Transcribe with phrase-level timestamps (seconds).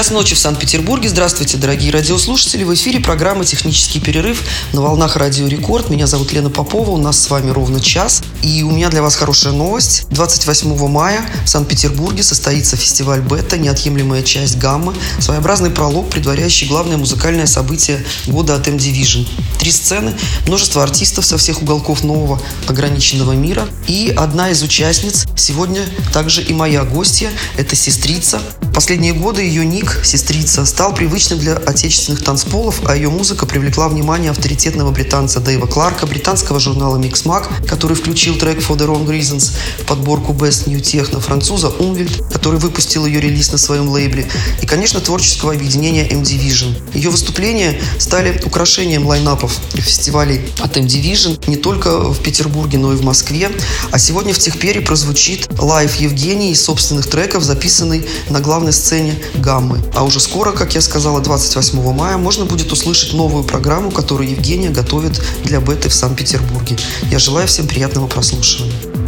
[0.00, 1.10] Час ночи в Санкт-Петербурге.
[1.10, 2.64] Здравствуйте, дорогие радиослушатели.
[2.64, 4.42] В эфире программа «Технический перерыв»
[4.72, 5.90] на волнах Радио Рекорд.
[5.90, 6.92] Меня зовут Лена Попова.
[6.92, 8.22] У нас с вами ровно час.
[8.40, 10.06] И у меня для вас хорошая новость.
[10.08, 17.44] 28 мая в Санкт-Петербурге состоится фестиваль «Бета», неотъемлемая часть гаммы, своеобразный пролог, предваряющий главное музыкальное
[17.44, 19.28] событие года от M-Division.
[19.58, 20.14] Три сцены,
[20.46, 23.68] множество артистов со всех уголков нового ограниченного мира.
[23.86, 27.30] И одна из участниц сегодня также и моя гостья.
[27.58, 28.40] Это сестрица.
[28.74, 34.30] Последние годы ее ник, сестрица, стал привычным для отечественных танцполов, а ее музыка привлекла внимание
[34.30, 39.52] авторитетного британца Дэйва Кларка, британского журнала Mix Mag, который включил трек For the Wrong Reasons
[39.78, 44.28] в подборку Best New Techno, француза Umwelt, который выпустил ее релиз на своем лейбле,
[44.62, 46.74] и, конечно, творческого объединения M Division.
[46.94, 52.96] Ее выступления стали украшением лайнапов фестивалей от M Division не только в Петербурге, но и
[52.96, 53.50] в Москве.
[53.90, 59.79] А сегодня в Техпере прозвучит live Евгении из собственных треков, записанный на главной сцене Гаммы.
[59.94, 64.70] А уже скоро, как я сказала, 28 мая можно будет услышать новую программу, которую Евгения
[64.70, 66.76] готовит для беты в Санкт-Петербурге.
[67.10, 68.99] Я желаю всем приятного прослушивания.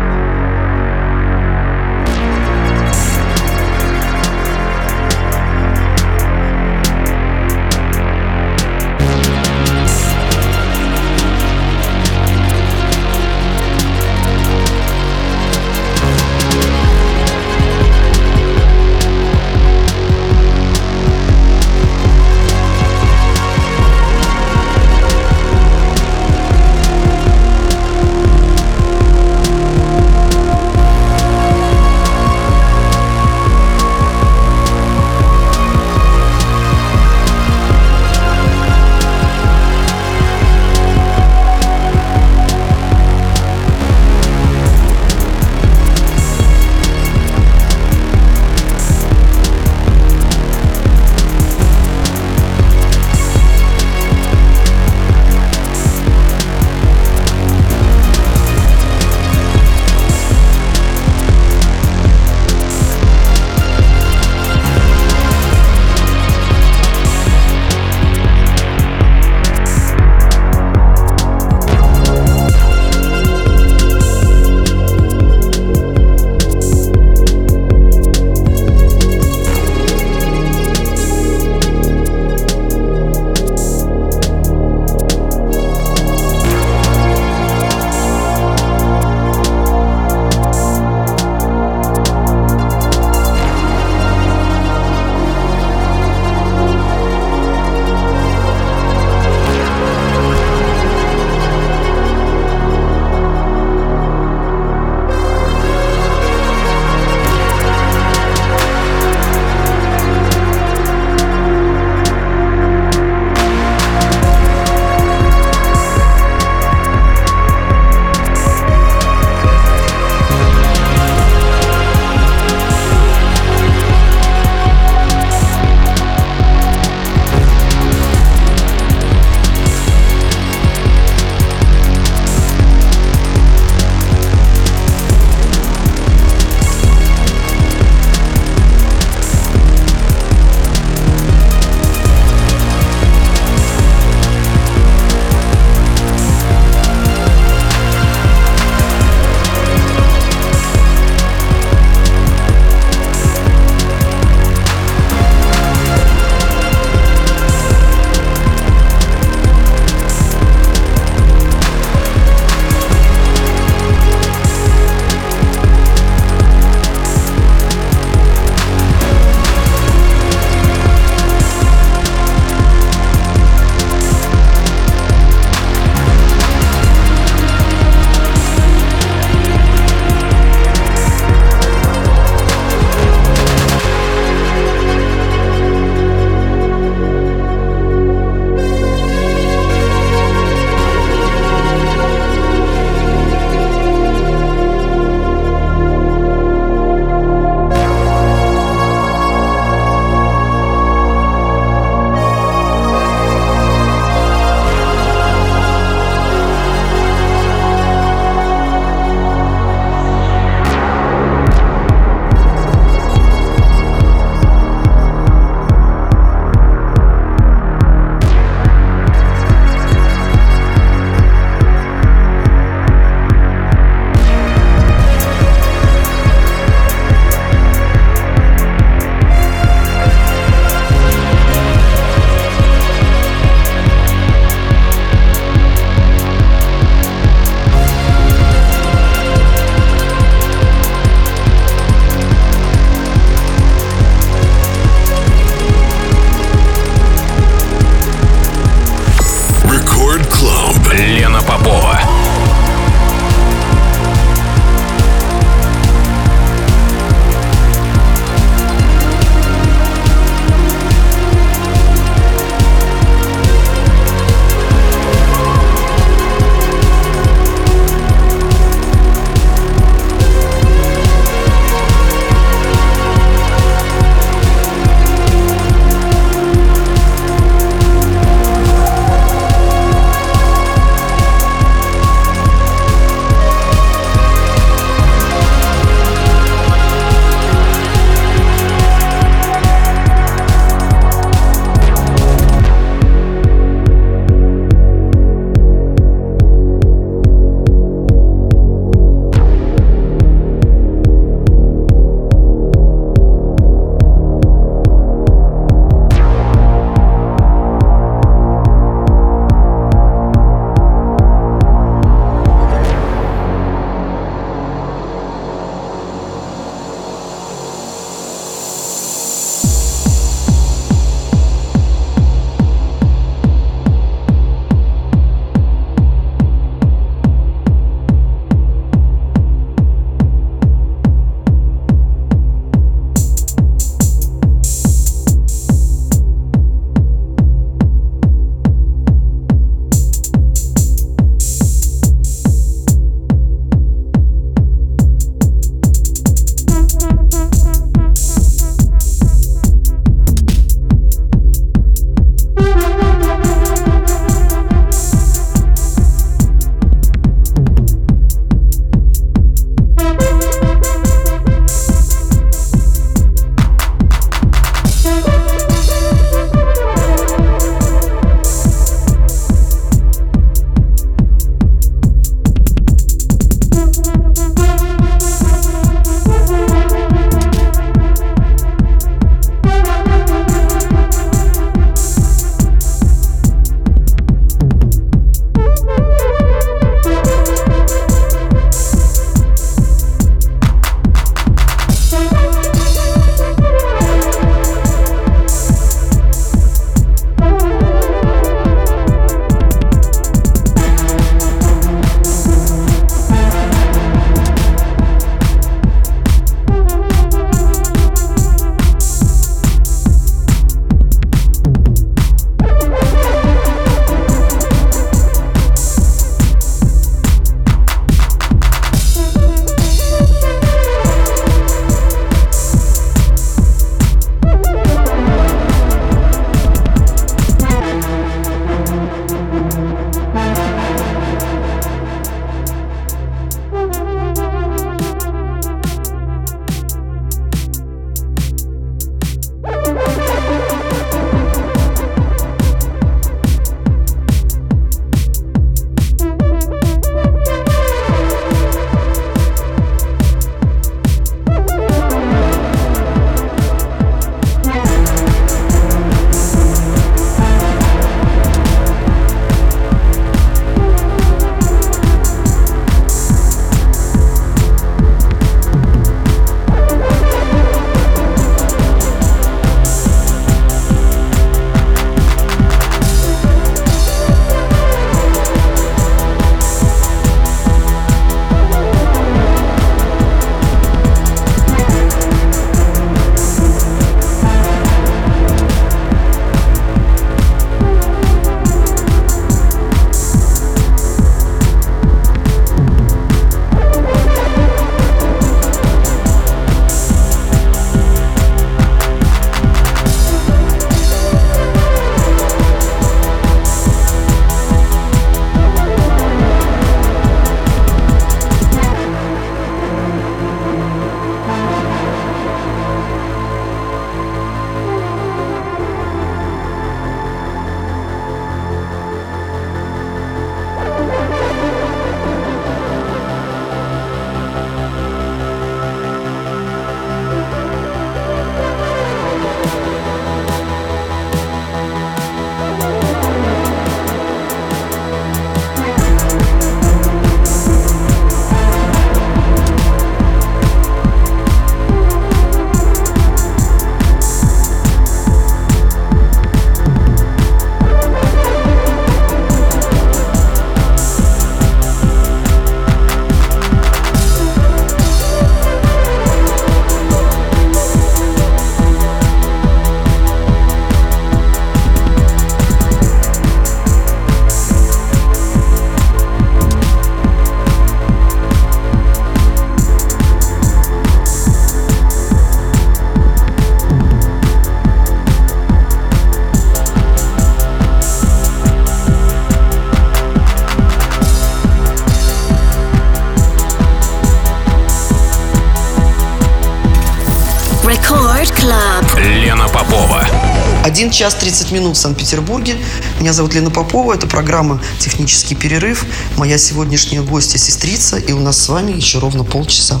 [591.04, 592.76] 1 час 30 минут в Санкт-Петербурге.
[593.20, 596.06] Меня зовут Лена Попова, это программа «Технический перерыв».
[596.38, 600.00] Моя сегодняшняя гостья– сестрица, и у нас с вами еще ровно полчаса.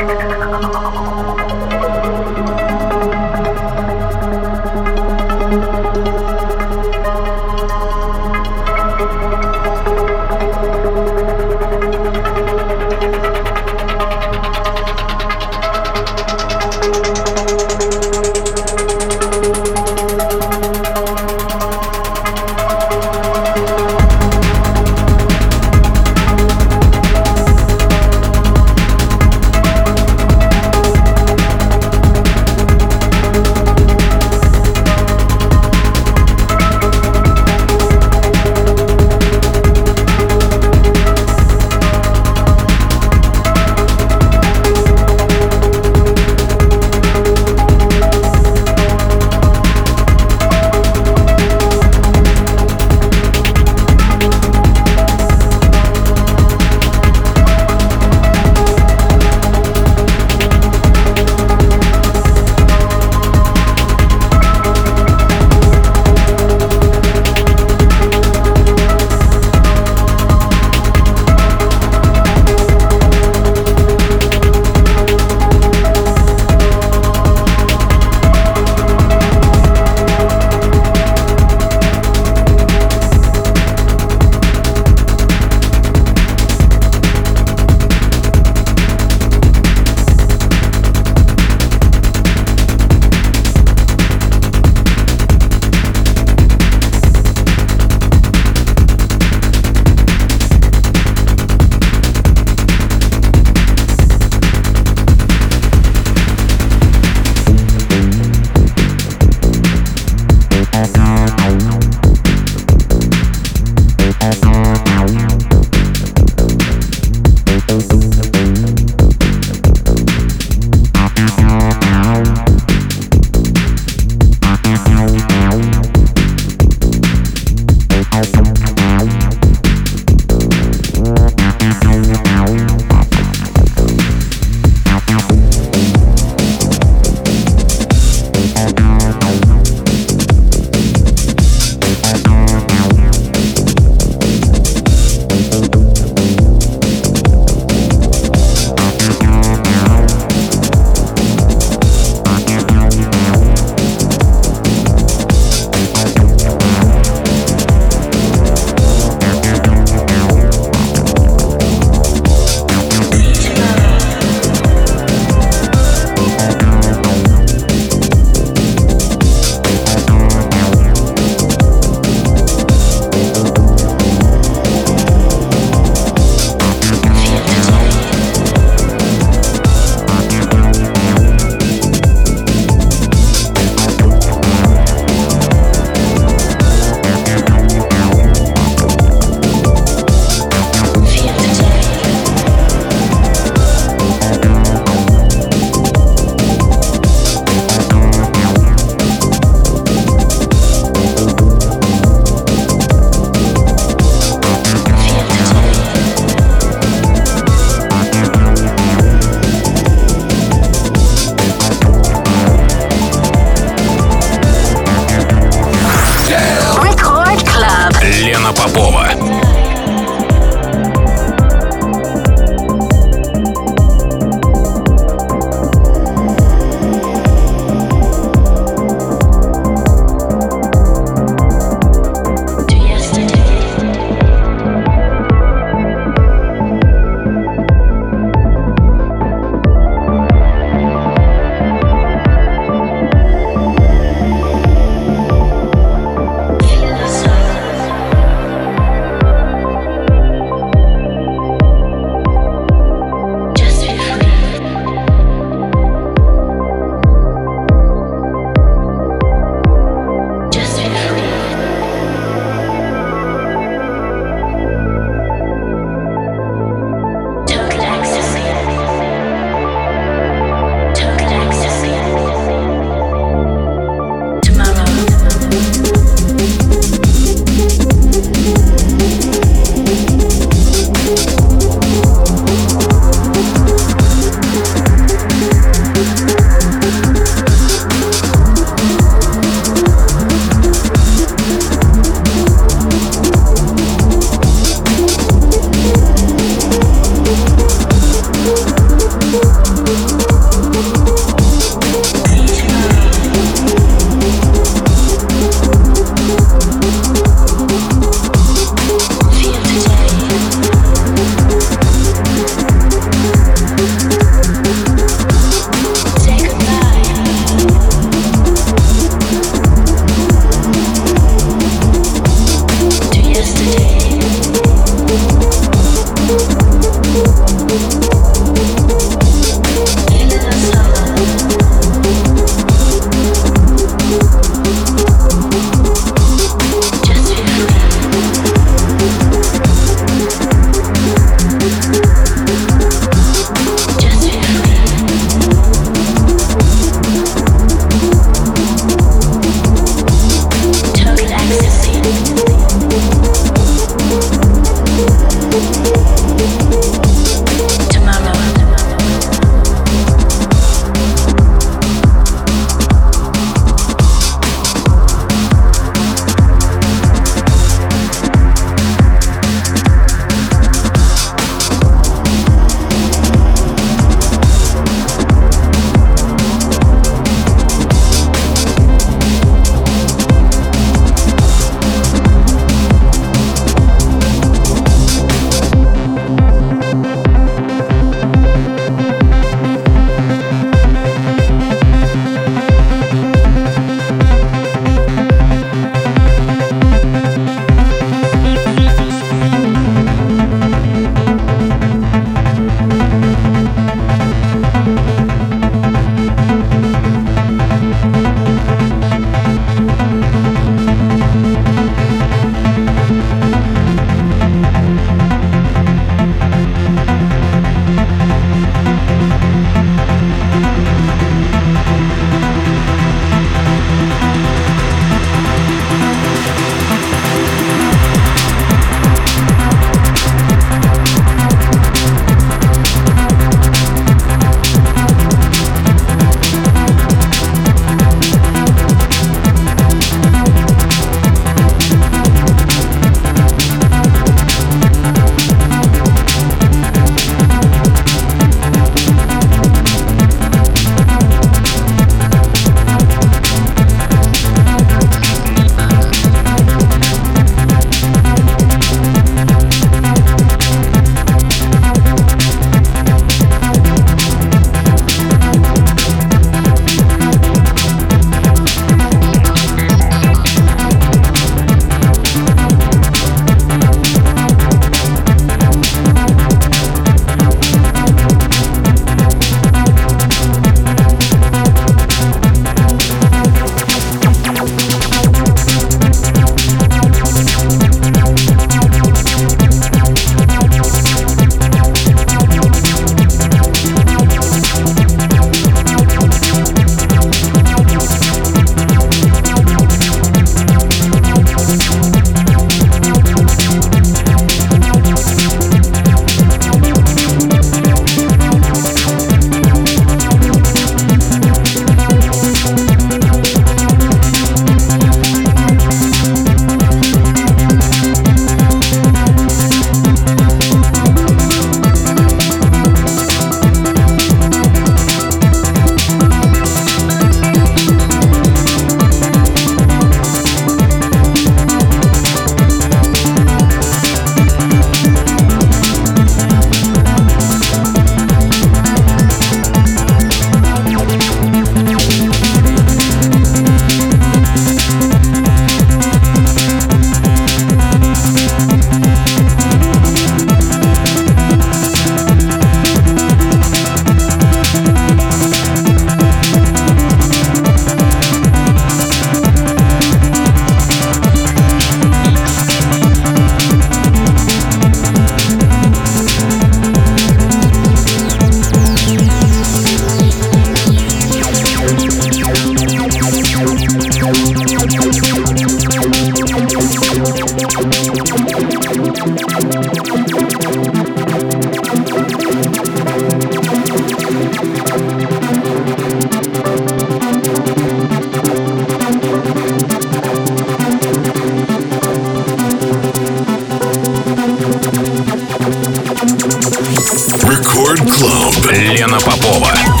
[598.69, 600.00] Лена Попова.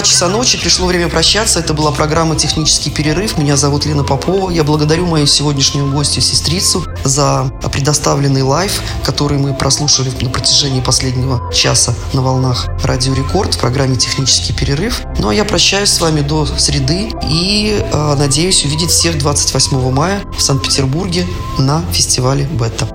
[0.00, 1.60] 2 часа ночи пришло время прощаться.
[1.60, 3.36] Это была программа «Технический перерыв».
[3.36, 4.48] Меня зовут Лена Попова.
[4.48, 11.52] Я благодарю мою сегодняшнюю гостью, сестрицу, за предоставленный лайф, который мы прослушали на протяжении последнего
[11.52, 15.02] часа на волнах «Радио Рекорд» в программе «Технический перерыв».
[15.18, 20.22] Ну, а я прощаюсь с вами до среды и э, надеюсь увидеть всех 28 мая
[20.34, 21.26] в Санкт-Петербурге
[21.58, 22.88] на фестивале Бетта.